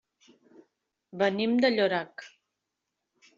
[1.23, 2.25] Venim de Llorac.